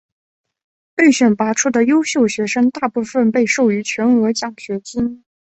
[0.95, 5.23] 被选拔出的优秀学生大部分被授予全额奖学金。